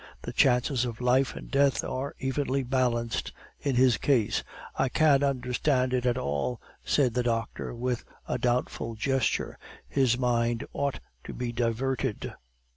The 0.23 0.33
chances 0.33 0.83
of 0.83 0.99
life 0.99 1.35
and 1.35 1.51
death 1.51 1.83
are 1.83 2.15
evenly 2.17 2.63
balanced 2.63 3.31
in 3.59 3.75
his 3.75 3.97
case. 3.99 4.43
I 4.75 4.89
can't 4.89 5.21
understand 5.21 5.93
it 5.93 6.07
at 6.07 6.17
all," 6.17 6.59
said 6.83 7.13
the 7.13 7.21
doctor, 7.21 7.75
with 7.75 8.03
a 8.27 8.39
doubtful 8.39 8.95
gesture. 8.95 9.59
"His 9.87 10.17
mind 10.17 10.65
ought 10.73 10.99
to 11.25 11.33
be 11.35 11.51
diverted." 11.51 12.33